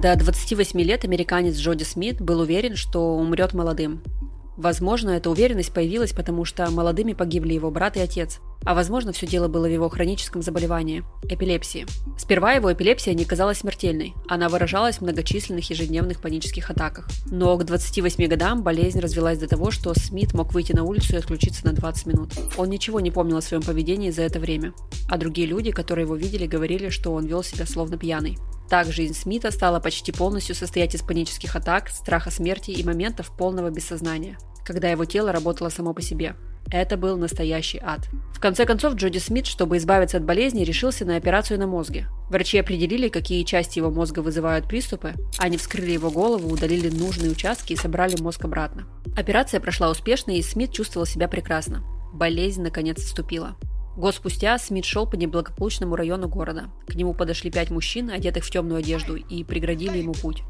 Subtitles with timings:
[0.00, 4.02] До 28 лет американец Джоди Смит был уверен, что умрет молодым.
[4.56, 8.40] Возможно, эта уверенность появилась, потому что молодыми погибли его брат и отец.
[8.64, 11.86] А возможно, все дело было в его хроническом заболевании– эпилепсии.
[12.18, 14.14] Сперва его эпилепсия не казалась смертельной.
[14.28, 17.08] Она выражалась в многочисленных ежедневных панических атаках.
[17.26, 21.18] Но к 28 годам болезнь развелась до того, что Смит мог выйти на улицу и
[21.18, 22.32] отключиться на 20 минут.
[22.58, 24.74] Он ничего не помнил о своем поведении за это время.
[25.08, 28.38] А другие люди, которые его видели, говорили, что он вел себя словно пьяный.
[28.68, 33.70] Так жизнь Смита стала почти полностью состоять из панических атак, страха смерти и моментов полного
[33.70, 34.38] бессознания
[34.70, 36.36] когда его тело работало само по себе.
[36.70, 38.08] Это был настоящий ад.
[38.32, 42.06] В конце концов, Джоди Смит, чтобы избавиться от болезни, решился на операцию на мозге.
[42.30, 47.72] Врачи определили, какие части его мозга вызывают приступы, они вскрыли его голову, удалили нужные участки
[47.72, 48.86] и собрали мозг обратно.
[49.16, 51.82] Операция прошла успешно, и Смит чувствовал себя прекрасно.
[52.12, 53.56] Болезнь наконец отступила.
[53.96, 56.70] Год спустя Смит шел по неблагополучному району города.
[56.86, 60.42] К нему подошли пять мужчин, одетых в темную одежду, и преградили ему путь.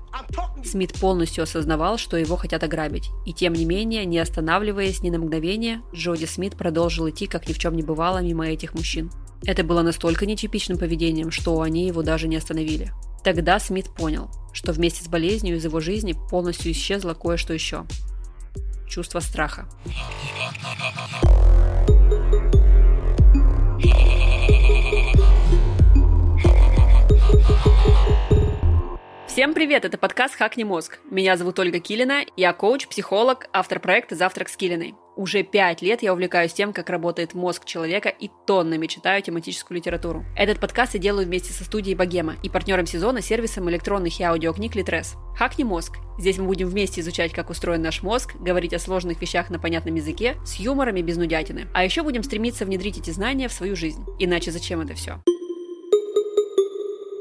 [0.65, 5.19] Смит полностью осознавал, что его хотят ограбить, и тем не менее, не останавливаясь ни на
[5.19, 9.11] мгновение, Джоди Смит продолжил идти, как ни в чем не бывало, мимо этих мужчин.
[9.45, 12.93] Это было настолько нетипичным поведением, что они его даже не остановили.
[13.25, 17.85] Тогда Смит понял, что вместе с болезнью из его жизни полностью исчезло кое-что еще.
[18.89, 19.69] Чувство страха.
[29.41, 30.99] Всем привет, это подкаст «Хакни мозг».
[31.11, 34.95] Меня зовут Ольга Килина, я коуч, психолог, автор проекта «Завтрак с Килиной».
[35.17, 40.27] Уже пять лет я увлекаюсь тем, как работает мозг человека и тоннами читаю тематическую литературу.
[40.37, 44.75] Этот подкаст я делаю вместе со студией Богема и партнером сезона сервисом электронных и аудиокниг
[44.75, 45.15] Литрес.
[45.39, 45.97] Хакни мозг.
[46.19, 49.95] Здесь мы будем вместе изучать, как устроен наш мозг, говорить о сложных вещах на понятном
[49.95, 51.67] языке, с юмором и без нудятины.
[51.73, 54.05] А еще будем стремиться внедрить эти знания в свою жизнь.
[54.19, 55.23] Иначе зачем это все?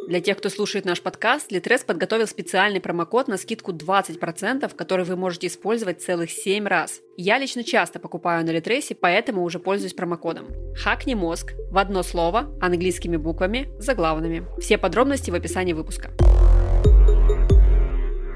[0.10, 5.16] Для тех, кто слушает наш подкаст, Litres подготовил специальный промокод на скидку 20%, который вы
[5.16, 7.02] можете использовать целых 7 раз.
[7.16, 10.48] Я лично часто покупаю на Литресе, поэтому уже пользуюсь промокодом.
[10.76, 14.48] Хакни мозг в одно слово, английскими буквами, заглавными.
[14.60, 16.10] Все подробности в описании выпуска.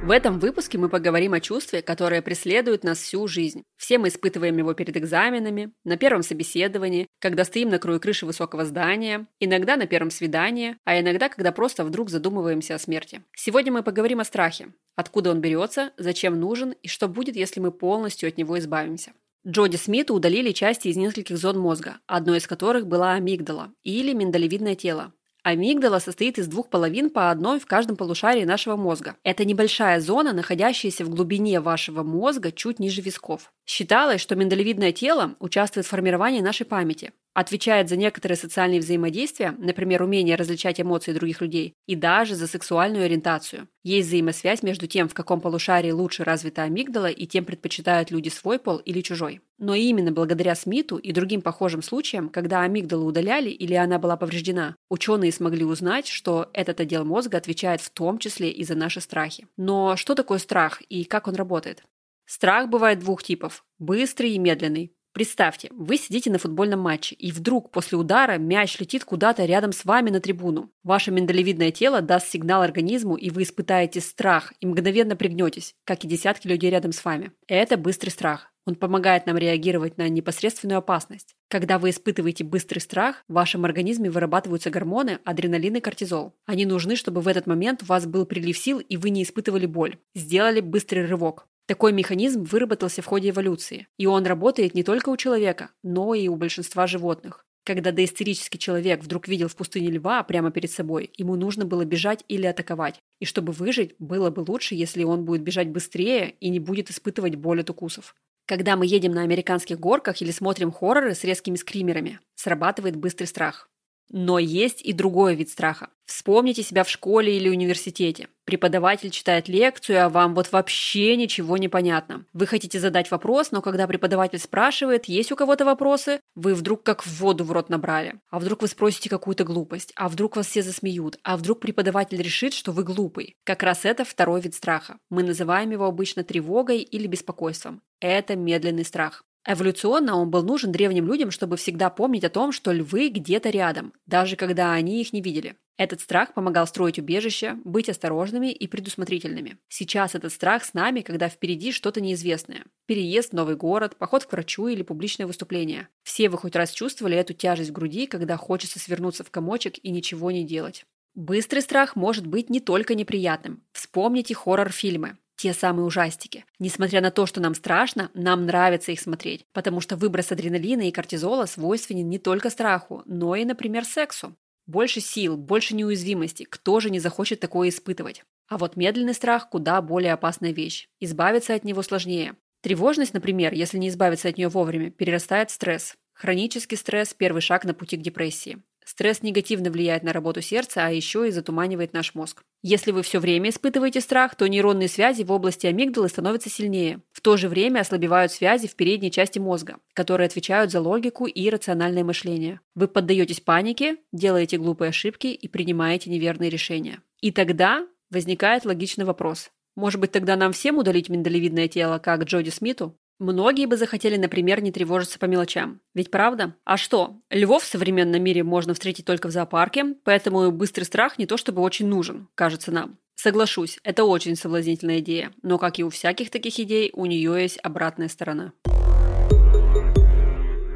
[0.04, 3.64] В этом выпуске мы поговорим о чувстве, которое преследует нас всю жизнь.
[3.78, 8.66] Все мы испытываем его перед экзаменами, на первом собеседовании, когда стоим на краю крыши высокого
[8.66, 13.22] здания, иногда на первом свидании, а иногда, когда просто вдруг задумываемся о смерти.
[13.34, 14.74] Сегодня мы поговорим о страхе.
[14.98, 19.14] Откуда он берется, зачем нужен и что будет, если мы полностью от него избавимся.
[19.48, 24.76] Джоди Смиту удалили части из нескольких зон мозга, одной из которых была амигдала или миндалевидное
[24.76, 25.14] тело.
[25.44, 29.18] Амигдала состоит из двух половин по одной в каждом полушарии нашего мозга.
[29.24, 33.52] Это небольшая зона, находящаяся в глубине вашего мозга чуть ниже висков.
[33.66, 40.04] Считалось, что миндалевидное тело участвует в формировании нашей памяти отвечает за некоторые социальные взаимодействия, например,
[40.04, 43.68] умение различать эмоции других людей, и даже за сексуальную ориентацию.
[43.84, 48.60] Есть взаимосвязь между тем, в каком полушарии лучше развита амигдала, и тем предпочитают люди свой
[48.60, 49.42] пол или чужой.
[49.58, 54.76] Но именно благодаря Смиту и другим похожим случаям, когда амигдалу удаляли или она была повреждена,
[54.90, 59.48] ученые смогли узнать, что этот отдел мозга отвечает в том числе и за наши страхи.
[59.58, 61.84] Но что такое страх и как он работает?
[62.26, 64.94] Страх бывает двух типов– быстрый и медленный.
[65.14, 69.86] Представьте, вы сидите на футбольном матче, и вдруг после удара мяч летит куда-то рядом с
[69.86, 70.72] вами на трибуну.
[70.84, 76.08] Ваше миндалевидное тело даст сигнал организму, и вы испытаете страх и мгновенно пригнетесь, как и
[76.08, 77.32] десятки людей рядом с вами.
[77.48, 78.52] Это быстрый страх.
[78.66, 81.36] Он помогает нам реагировать на непосредственную опасность.
[81.50, 86.34] Когда вы испытываете быстрый страх, в вашем организме вырабатываются гормоны адреналин и кортизол.
[86.46, 89.68] Они нужны, чтобы в этот момент у вас был прилив сил и вы не испытывали
[89.68, 89.98] боль.
[90.16, 91.48] Сделали быстрый рывок.
[91.66, 96.28] Такой механизм выработался в ходе эволюции, и он работает не только у человека, но и
[96.28, 97.46] у большинства животных.
[97.66, 102.26] Когда доисторический человек вдруг видел в пустыне льва прямо перед собой, ему нужно было бежать
[102.28, 103.00] или атаковать.
[103.20, 107.36] И чтобы выжить, было бы лучше, если он будет бежать быстрее и не будет испытывать
[107.36, 108.16] боль от укусов.
[108.46, 113.70] Когда мы едем на американских горках или смотрим хорроры с резкими скримерами, срабатывает быстрый страх.
[114.10, 115.90] Но есть и другой вид страха.
[116.06, 118.28] Вспомните себя в школе или университете.
[118.46, 122.26] Преподаватель читает лекцию, а вам вот вообще ничего не понятно.
[122.34, 127.06] Вы хотите задать вопрос, но когда преподаватель спрашивает, есть у кого-то вопросы, вы вдруг как
[127.06, 128.20] в воду в рот набрали.
[128.30, 132.54] А вдруг вы спросите какую-то глупость, а вдруг вас все засмеют, а вдруг преподаватель решит,
[132.54, 133.38] что вы глупый.
[133.46, 134.98] Как раз это второй вид страха.
[135.10, 137.82] Мы называем его обычно тревогой или беспокойством.
[138.02, 139.24] Это медленный страх.
[139.46, 143.94] Эволюционно он был нужен древним людям, чтобы всегда помнить о том, что львы где-то рядом,
[144.06, 145.56] даже когда они их не видели.
[145.76, 149.58] Этот страх помогал строить убежище, быть осторожными и предусмотрительными.
[149.68, 152.66] Сейчас этот страх с нами, когда впереди что-то неизвестное.
[152.86, 155.90] Переезд в новый город, поход к врачу или публичное выступление.
[156.04, 159.90] Все вы хоть раз чувствовали эту тяжесть в груди, когда хочется свернуться в комочек и
[159.90, 160.86] ничего не делать.
[161.16, 163.64] Быстрый страх может быть не только неприятным.
[163.72, 165.18] Вспомните хоррор-фильмы.
[165.36, 166.46] Те самые ужастики.
[166.60, 170.92] Несмотря на то, что нам страшно, нам нравится их смотреть, потому что выброс адреналина и
[170.92, 174.36] кортизола свойственен не только страху, но и, например, сексу.
[174.66, 176.46] Больше сил, больше неуязвимости.
[176.50, 178.24] Кто же не захочет такое испытывать?
[178.48, 180.88] А вот медленный страх куда более опасная вещь.
[181.00, 182.36] Избавиться от него сложнее.
[182.62, 185.96] Тревожность, например, если не избавиться от нее вовремя, перерастает в стресс.
[186.14, 188.62] Хронический стресс– первый шаг на пути к депрессии.
[188.86, 192.44] Стресс негативно влияет на работу сердца, а еще и затуманивает наш мозг.
[192.62, 197.02] Если вы все время испытываете страх, то нейронные связи в области амигдалы становятся сильнее.
[197.12, 201.50] В то же время ослабевают связи в передней части мозга, которые отвечают за логику и
[201.50, 202.60] рациональное мышление.
[202.76, 207.00] Вы поддаетесь панике, делаете глупые ошибки и принимаете неверные решения.
[207.22, 209.52] И тогда возникает логичный вопрос.
[209.76, 212.96] Может быть, тогда нам всем удалить миндалевидное тело, как Джоди Смиту?
[213.20, 215.80] Многие бы захотели, например, не тревожиться по мелочам.
[215.94, 216.56] Ведь правда?
[216.66, 217.22] А что?
[217.30, 221.62] Львов в современном мире можно встретить только в зоопарке, поэтому быстрый страх не то чтобы
[221.62, 222.98] очень нужен, кажется нам.
[223.16, 227.60] Соглашусь, это очень соблазнительная идея, но, как и у всяких таких идей, у нее есть
[227.62, 228.54] обратная сторона.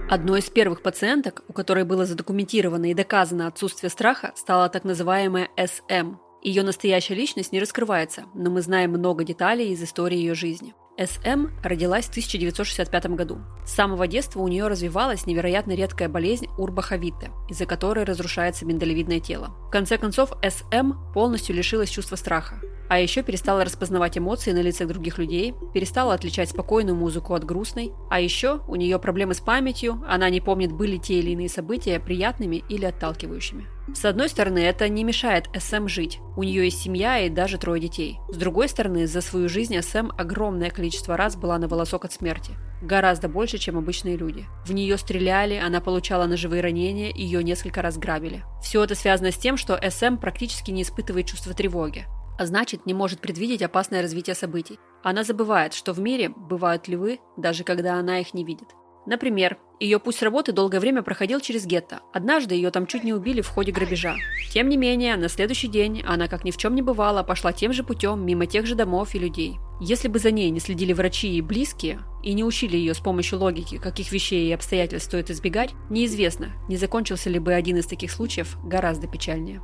[0.09, 5.49] Одной из первых пациенток, у которой было задокументировано и доказано отсутствие страха, стала так называемая
[5.57, 6.15] СМ.
[6.41, 10.73] Ее настоящая личность не раскрывается, но мы знаем много деталей из истории ее жизни.
[10.97, 13.37] СМ родилась в 1965 году.
[13.65, 19.55] С самого детства у нее развивалась невероятно редкая болезнь урбаховиты, из-за которой разрушается миндалевидное тело.
[19.67, 22.59] В конце концов, СМ полностью лишилась чувства страха.
[22.89, 27.91] А еще перестала распознавать эмоции на лицах других людей, перестала отличать спокойную музыку от грустной.
[28.09, 31.99] А еще у нее проблемы с памятью, она не помнит, были те или иные события
[31.99, 33.76] приятными или отталкивающими.
[33.93, 36.19] С одной стороны, это не мешает СМ жить.
[36.35, 38.19] У нее есть семья и даже трое детей.
[38.29, 42.51] С другой стороны, за свою жизнь СМ огромное количество раз была на волосок от смерти.
[42.81, 44.45] Гораздо больше, чем обычные люди.
[44.65, 48.43] В нее стреляли, она получала ножевые ранения, ее несколько раз грабили.
[48.61, 52.05] Все это связано с тем, что СМ практически не испытывает чувства тревоги
[52.37, 54.79] а значит не может предвидеть опасное развитие событий.
[55.03, 58.67] Она забывает, что в мире бывают львы, даже когда она их не видит.
[59.07, 62.01] Например, ее путь с работы долгое время проходил через гетто.
[62.13, 64.17] Однажды ее там чуть не убили в ходе грабежа.
[64.51, 67.71] Тем не менее, на следующий день она, как ни в чем не бывало, пошла тем
[67.71, 69.59] же путем, мимо тех же домов и людей.
[69.79, 73.39] Если бы за ней не следили врачи и близкие, и не учили ее с помощью
[73.39, 78.11] логики, каких вещей и обстоятельств стоит избегать, неизвестно, не закончился ли бы один из таких
[78.11, 79.61] случаев гораздо печальнее.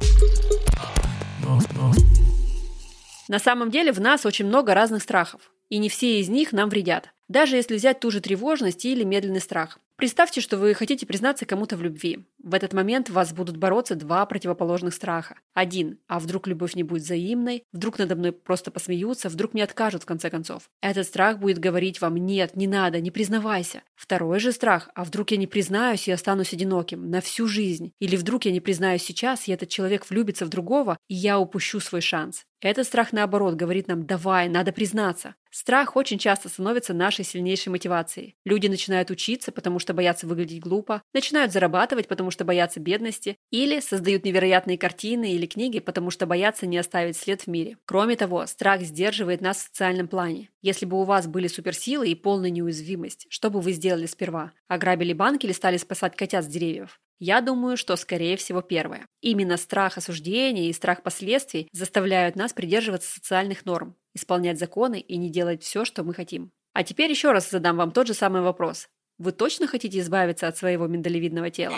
[3.27, 6.69] На самом деле в нас очень много разных страхов, и не все из них нам
[6.69, 7.09] вредят.
[7.33, 9.79] Даже если взять ту же тревожность или медленный страх.
[9.95, 12.27] Представьте, что вы хотите признаться кому-то в любви.
[12.37, 15.39] В этот момент вас будут бороться два противоположных страха.
[15.55, 20.03] Один– а вдруг любовь не будет взаимной, вдруг надо мной просто посмеются, вдруг мне откажут
[20.03, 20.69] в конце концов.
[20.81, 23.81] Этот страх будет говорить вам «нет, не надо, не признавайся».
[23.95, 27.93] Второй же страх– а вдруг я не признаюсь и останусь одиноким на всю жизнь.
[27.99, 31.79] Или вдруг я не признаюсь сейчас, и этот человек влюбится в другого, и я упущу
[31.79, 32.45] свой шанс.
[32.63, 35.35] Этот страх, наоборот, говорит нам «давай, надо признаться».
[35.51, 38.37] Страх очень часто становится нашей сильнейшей мотивацией.
[38.45, 43.81] Люди начинают учиться, потому что боятся выглядеть глупо, начинают зарабатывать, потому что боятся бедности, или
[43.81, 47.77] создают невероятные картины или книги, потому что боятся не оставить след в мире.
[47.85, 50.49] Кроме того, страх сдерживает нас в социальном плане.
[50.61, 54.53] Если бы у вас были суперсилы и полная неуязвимость, что бы вы сделали сперва?
[54.69, 57.01] Ограбили банк или стали спасать котят с деревьев?
[57.19, 59.05] Я думаю, что скорее всего первое.
[59.21, 65.29] Именно страх осуждения и страх последствий заставляют нас придерживаться социальных норм, исполнять законы и не
[65.29, 66.51] делать все, что мы хотим.
[66.73, 68.87] А теперь еще раз задам вам тот же самый вопрос.
[69.19, 71.77] Вы точно хотите избавиться от своего миндалевидного тела?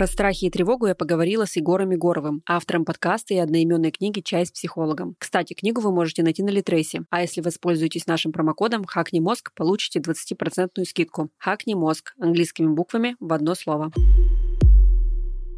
[0.00, 4.46] Про страхи и тревогу я поговорила с Егором Егоровым, автором подкаста и одноименной книги «Чай
[4.46, 5.14] с психологом».
[5.18, 9.98] Кстати, книгу вы можете найти на Литресе, а если воспользуетесь нашим промокодом «Хакни мозг», получите
[9.98, 11.28] 20% скидку.
[11.36, 13.92] «Хакни мозг» английскими буквами в одно слово.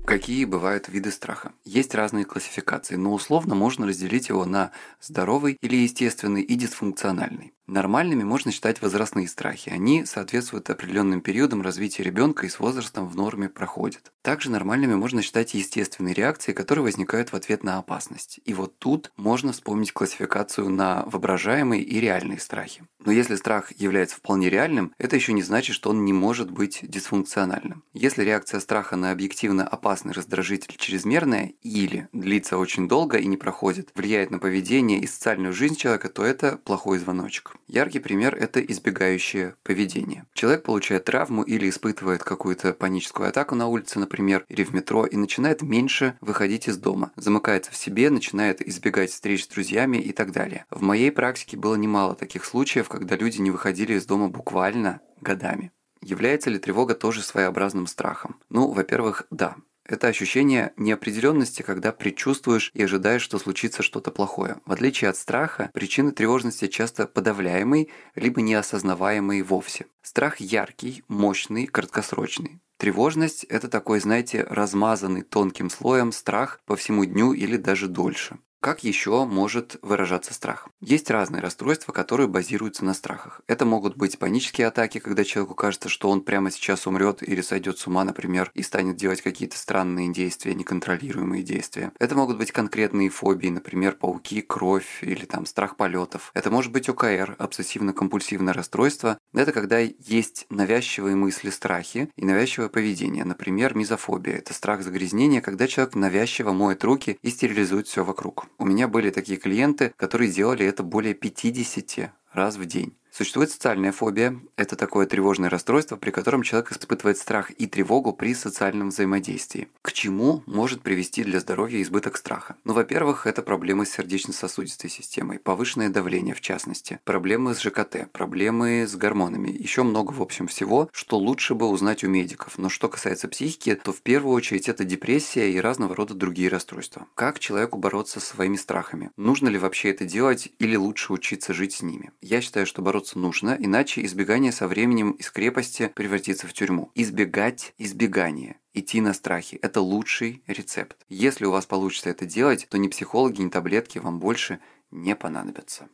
[0.05, 1.53] Какие бывают виды страха?
[1.65, 7.53] Есть разные классификации, но условно можно разделить его на здоровый или естественный и дисфункциональный.
[7.67, 9.69] Нормальными можно считать возрастные страхи.
[9.71, 14.13] Они соответствуют определенным периодам развития ребенка и с возрастом в норме проходят.
[14.23, 18.41] Также нормальными можно считать естественные реакции, которые возникают в ответ на опасность.
[18.45, 22.83] И вот тут можно вспомнить классификацию на воображаемые и реальные страхи.
[23.05, 26.81] Но если страх является вполне реальным, это еще не значит, что он не может быть
[26.83, 27.85] дисфункциональным.
[27.93, 33.91] Если реакция страха на объективно опасный раздражитель чрезмерная или длится очень долго и не проходит,
[33.95, 37.53] влияет на поведение и социальную жизнь человека, то это плохой звоночек.
[37.69, 40.27] Яркий пример– это избегающее поведение.
[40.35, 45.17] Человек получает травму или испытывает какую-то паническую атаку на улице, например, или в метро, и
[45.17, 50.33] начинает меньше выходить из дома, замыкается в себе, начинает избегать встреч с друзьями и так
[50.33, 50.67] далее.
[50.71, 55.73] В моей практике было немало таких случаев, когда люди не выходили из дома буквально годами.
[56.03, 58.41] Является ли тревога тоже своеобразным страхом?
[58.51, 59.57] Ну, во-первых, да.
[59.85, 64.59] Это ощущение неопределенности, когда предчувствуешь и ожидаешь, что случится что-то плохое.
[64.65, 69.87] В отличие от страха, причины тревожности часто подавляемые, либо неосознаваемые вовсе.
[70.03, 72.61] Страх яркий, мощный, краткосрочный.
[72.77, 78.39] Тревожность– это такой, знаете, размазанный тонким слоем страх по всему дню или даже дольше.
[78.63, 80.69] Как еще может выражаться страх?
[80.81, 83.41] Есть разные расстройства, которые базируются на страхах.
[83.49, 87.79] Это могут быть панические атаки, когда человеку кажется, что он прямо сейчас умрет или сойдет
[87.79, 91.91] с ума, например, и станет делать какие-то странные действия, неконтролируемые действия.
[91.99, 96.31] Это могут быть конкретные фобии, например, пауки, кровь или там страх полетов.
[96.33, 99.19] Это может быть ОКР, обсессивно-компульсивное расстройство.
[99.35, 103.25] Это когда есть навязчивые мысли, страхи и навязчивое поведение.
[103.25, 104.37] Например, мизофобия.
[104.37, 108.47] Это страх загрязнения, когда человек навязчиво моет руки и стерилизует все вокруг.
[108.59, 112.97] У меня были такие клиенты, которые делали это более 50 раз в день.
[113.13, 114.41] Существует социальная фобия.
[114.57, 119.69] Это такое тревожное расстройство, при котором человек испытывает страх и тревогу при социальном взаимодействии.
[119.83, 122.57] К чему может привести для здоровья избыток страха?
[122.65, 128.87] Ну, во-первых, это проблемы с сердечно-сосудистой системой, повышенное давление в частности, проблемы с ЖКТ, проблемы
[128.89, 132.57] с гормонами, еще много, в общем, всего, что лучше бы узнать у медиков.
[132.57, 137.07] Но что касается психики, то в первую очередь это депрессия и разного рода другие расстройства.
[137.15, 139.11] Как человеку бороться со своими страхами?
[139.19, 142.11] Нужно ли вообще это делать или лучше учиться жить с ними?
[142.23, 146.91] Я считаю, что бороться бороться нужно, иначе избегание со временем из крепости превратится в тюрьму.
[146.95, 148.57] Избегать избегания.
[148.75, 150.97] Идти на страхи– это лучший рецепт.
[151.09, 154.61] Если у вас получится это делать, то ни психологи, ни таблетки вам больше
[154.93, 155.89] не понадобятся.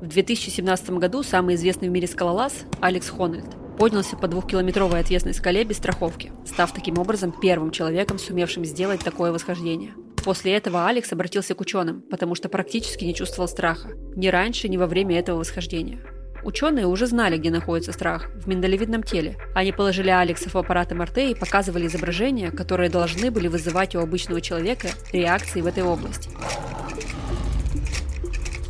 [0.00, 5.64] В 2017 году самый известный в мире скалолаз Алекс Хональд поднялся по двухкилометровой отвесной скале
[5.64, 9.92] без страховки, став таким образом первым человеком, сумевшим сделать такое восхождение.
[10.26, 13.90] После этого Алекс обратился к ученым, потому что практически не чувствовал страха.
[14.16, 16.00] Ни раньше, ни во время этого восхождения.
[16.42, 19.36] Ученые уже знали, где находится страх– в миндалевидном теле.
[19.54, 24.40] Они положили Алекса в аппарат МРТ и показывали изображения, которые должны были вызывать у обычного
[24.40, 26.28] человека реакции в этой области.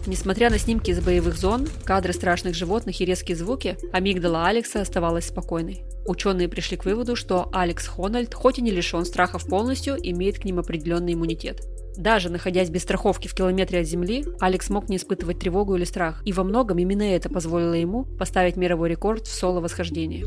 [0.06, 5.26] Несмотря на снимки из боевых зон, кадры страшных животных и резкие звуки, амигдала Алекса оставалась
[5.26, 5.82] спокойной.
[6.06, 10.44] Ученые пришли к выводу, что Алекс Хональд, хоть и не лишен страхов полностью, имеет к
[10.44, 11.62] ним определенный иммунитет.
[11.96, 16.22] Даже находясь без страховки в километре от Земли, Алекс мог не испытывать тревогу или страх,
[16.24, 20.24] и во многом именно это позволило ему поставить мировой рекорд в соло-восхождении.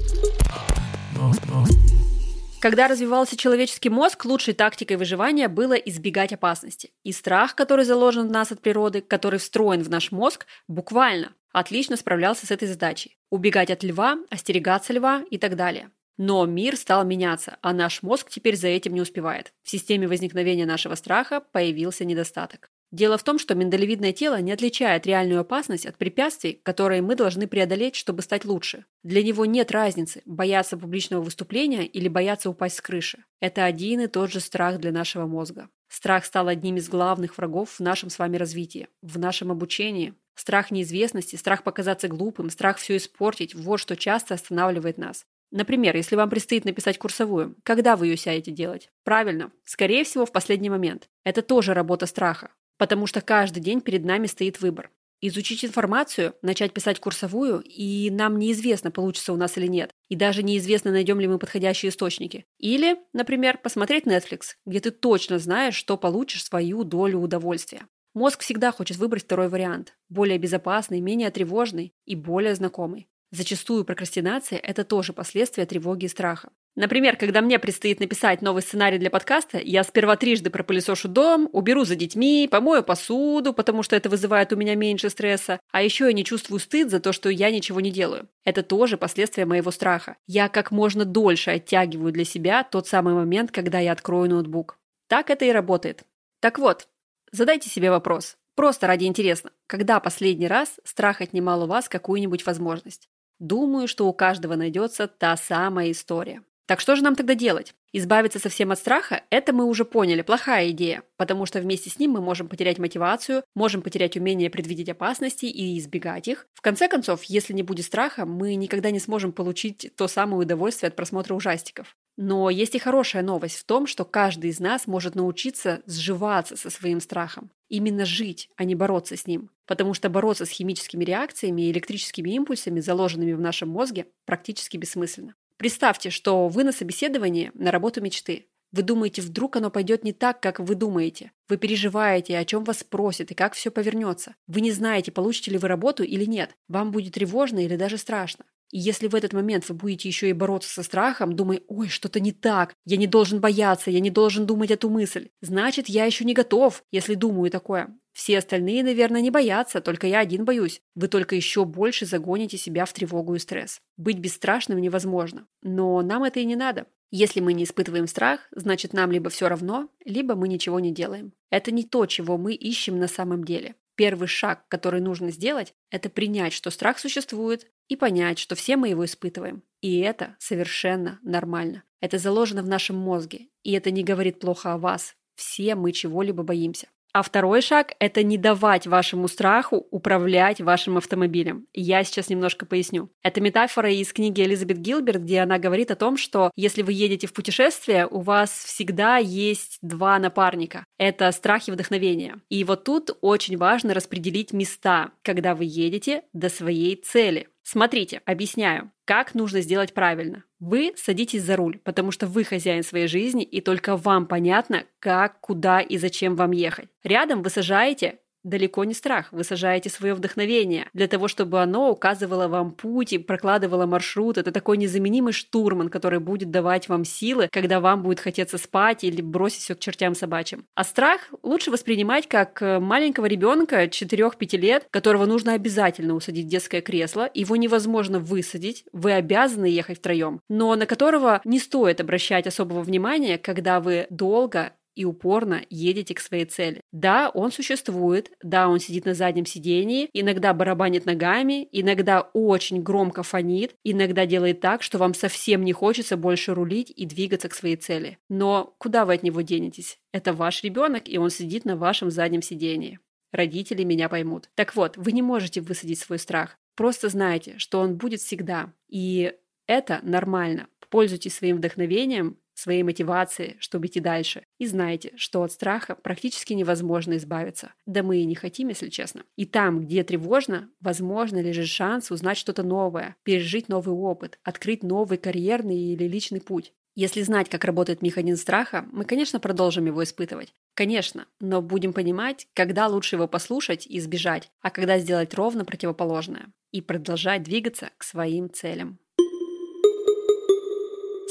[2.61, 6.91] Когда развивался человеческий мозг, лучшей тактикой выживания было избегать опасности.
[7.03, 11.95] И страх, который заложен в нас от природы, который встроен в наш мозг, буквально отлично
[11.95, 13.17] справлялся с этой задачей.
[13.29, 15.89] Убегать от льва, остерегаться льва и так далее.
[16.17, 19.53] Но мир стал меняться, а наш мозг теперь за этим не успевает.
[19.63, 22.71] В системе возникновения нашего страха появился недостаток.
[22.91, 27.47] Дело в том, что миндалевидное тело не отличает реальную опасность от препятствий, которые мы должны
[27.47, 28.85] преодолеть, чтобы стать лучше.
[29.03, 33.23] Для него нет разницы, бояться публичного выступления или бояться упасть с крыши.
[33.39, 35.69] Это один и тот же страх для нашего мозга.
[35.87, 40.15] Страх стал одним из главных врагов в нашем с вами развитии, в нашем обучении.
[40.33, 45.25] Страх неизвестности, страх показаться глупым, страх все испортить– вот что часто останавливает нас.
[45.51, 48.89] Например, если вам предстоит написать курсовую, когда вы ее сядете делать?
[49.03, 51.09] Правильно, скорее всего, в последний момент.
[51.23, 52.51] Это тоже работа страха.
[52.79, 54.89] Потому что каждый день перед нами стоит выбор.
[55.21, 59.91] Изучить информацию, начать писать курсовую, и нам неизвестно, получится у нас или нет.
[60.07, 62.45] И даже неизвестно, найдем ли мы подходящие источники.
[62.57, 67.81] Или, например, посмотреть Netflix, где ты точно знаешь, что получишь свою долю удовольствия.
[68.13, 69.97] Мозг всегда хочет выбрать второй вариант.
[70.07, 73.09] Более безопасный, менее тревожный и более знакомый.
[73.31, 76.49] Зачастую прокрастинация– это тоже последствия тревоги и страха.
[76.79, 81.83] Например, когда мне предстоит написать новый сценарий для подкаста, я сперва трижды пропылесошу дом, уберу
[81.83, 86.13] за детьми, помою посуду, потому что это вызывает у меня меньше стресса, а еще я
[86.13, 88.29] не чувствую стыд за то, что я ничего не делаю.
[88.45, 90.15] Это тоже последствия моего страха.
[90.25, 94.79] Я как можно дольше оттягиваю для себя тот самый момент, когда я открою ноутбук.
[95.09, 96.05] Так это и работает.
[96.39, 96.87] Так вот,
[97.33, 98.37] задайте себе вопрос.
[98.55, 103.09] Просто ради интересно, когда последний раз страх отнимал у вас какую-нибудь возможность?
[103.37, 106.41] Думаю, что у каждого найдется та самая история.
[106.69, 107.73] Так что же нам тогда делать?
[107.93, 112.11] Избавиться совсем от страха– это мы уже поняли, плохая идея, потому что вместе с ним
[112.11, 116.45] мы можем потерять мотивацию, можем потерять умение предвидеть опасности и избегать их.
[116.53, 120.89] В конце концов, если не будет страха, мы никогда не сможем получить то самое удовольствие
[120.89, 121.95] от просмотра ужастиков.
[122.17, 126.69] Но есть и хорошая новость в том, что каждый из нас может научиться сживаться со
[126.69, 127.49] своим страхом.
[127.69, 129.49] Именно жить, а не бороться с ним.
[129.65, 135.33] Потому что бороться с химическими реакциями и электрическими импульсами, заложенными в нашем мозге, практически бессмысленно.
[135.59, 138.47] Представьте, что вы на собеседовании на работу мечты.
[138.71, 141.33] Вы думаете, вдруг оно пойдет не так, как вы думаете.
[141.49, 144.35] Вы переживаете, о чем вас спросят и как все повернется.
[144.47, 146.55] Вы не знаете, получите ли вы работу или нет.
[146.69, 148.45] Вам будет тревожно или даже страшно.
[148.71, 152.19] И если в этот момент вы будете еще и бороться со страхом, думая, ой, что-то
[152.19, 156.25] не так, я не должен бояться, я не должен думать эту мысль, значит, я еще
[156.25, 157.95] не готов, если думаю такое.
[158.13, 160.81] Все остальные, наверное, не боятся, только я один боюсь.
[160.93, 163.79] Вы только еще больше загоните себя в тревогу и стресс.
[163.97, 165.47] Быть бесстрашным невозможно.
[165.61, 166.87] Но нам это и не надо.
[167.11, 171.33] Если мы не испытываем страх, значит нам либо все равно, либо мы ничего не делаем.
[171.49, 173.75] Это не то, чего мы ищем на самом деле.
[173.95, 178.87] Первый шаг, который нужно сделать, это принять, что страх существует, и понять, что все мы
[178.87, 179.63] его испытываем.
[179.81, 181.83] И это совершенно нормально.
[181.99, 185.15] Это заложено в нашем мозге, и это не говорит плохо о вас.
[185.35, 186.87] Все мы чего-либо боимся.
[187.11, 191.65] А второй шаг– это не давать вашему страху управлять вашим автомобилем.
[191.73, 193.09] Я сейчас немножко поясню.
[193.23, 197.25] Это метафора из книги Элизабет Гилберт, где она говорит о том, что если вы едете
[197.25, 200.85] в путешествие, у вас всегда есть два напарника.
[200.99, 202.35] Это страх и вдохновение.
[202.49, 207.47] И вот тут очень важно распределить места, когда вы едете до своей цели.
[207.63, 210.43] Смотрите, объясняю, как нужно сделать правильно.
[210.59, 215.41] Вы садитесь за руль, потому что вы хозяин своей жизни, и только вам понятно, как,
[215.41, 216.89] куда и зачем вам ехать.
[217.03, 219.27] Рядом вы сажаете далеко не страх.
[219.31, 224.37] Вы сажаете свое вдохновение для того, чтобы оно указывало вам путь и прокладывало маршрут.
[224.37, 229.21] Это такой незаменимый штурман, который будет давать вам силы, когда вам будет хотеться спать или
[229.21, 230.65] бросить все к чертям собачьим.
[230.75, 236.49] А страх лучше воспринимать как э, маленького ребенка 4-5 лет, которого нужно обязательно усадить в
[236.49, 237.29] детское кресло.
[237.33, 243.37] Его невозможно высадить, вы обязаны ехать втроем, но на которого не стоит обращать особого внимания,
[243.37, 246.81] когда вы долго и упорно едете к своей цели.
[246.91, 253.23] Да, он существует, да, он сидит на заднем сидении, иногда барабанит ногами, иногда очень громко
[253.23, 257.77] фонит, иногда делает так, что вам совсем не хочется больше рулить и двигаться к своей
[257.77, 258.17] цели.
[258.27, 259.99] Но куда вы от него денетесь?
[260.11, 262.99] Это ваш ребенок, и он сидит на вашем заднем сидении.
[263.31, 264.49] Родители меня поймут.
[264.55, 266.57] Так вот, вы не можете высадить свой страх.
[266.75, 268.73] Просто знайте, что он будет всегда.
[268.89, 269.31] И
[269.65, 270.67] это нормально.
[270.89, 274.43] Пользуйтесь своим вдохновением, своей мотивации, чтобы идти дальше.
[274.57, 277.73] И знайте, что от страха практически невозможно избавиться.
[277.85, 279.23] Да мы и не хотим, если честно.
[279.35, 285.17] И там, где тревожно, возможно лежит шанс узнать что-то новое, пережить новый опыт, открыть новый
[285.17, 286.73] карьерный или личный путь.
[286.95, 290.53] Если знать, как работает механизм страха, мы, конечно, продолжим его испытывать.
[290.73, 296.51] Конечно, но будем понимать, когда лучше его послушать и избежать, а когда сделать ровно противоположное
[296.71, 298.99] и продолжать двигаться к своим целям.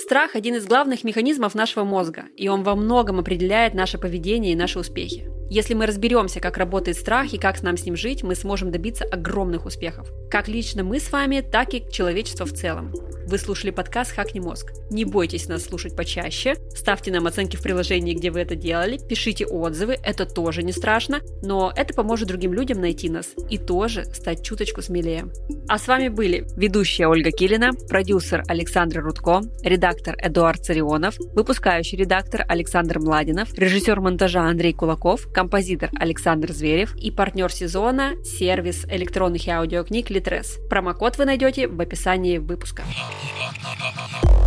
[0.01, 4.57] Страх– один из главных механизмов нашего мозга, и он во многом определяет наше поведение и
[4.57, 5.29] наши успехи.
[5.51, 9.05] Если мы разберемся, как работает страх и как нам с ним жить, мы сможем добиться
[9.05, 10.09] огромных успехов.
[10.31, 12.93] Как лично мы с вами, так и человечество в целом.
[13.29, 14.73] Вы слушали подкаст «Хакни мозг».
[14.89, 19.45] Не бойтесь нас слушать почаще, ставьте нам оценки в приложении, где вы это делали, пишите
[19.45, 24.43] отзывы, это тоже не страшно, но это поможет другим людям найти нас и тоже стать
[24.43, 25.27] чуточку смелее.
[25.69, 32.47] А с вами были ведущая Ольга Килина, продюсер Александр Рудко, редактор Эдуард Царионов, выпускающий редактор
[32.49, 39.51] Александр Младинов, режиссер монтажа Андрей Кулаков, композитор Александр Зверев и партнер сезона– сервис электронных и
[39.51, 40.67] аудиокниг Litres.
[40.71, 42.85] Промокод вы найдете в описании выпуска.
[43.19, 44.38] なななな。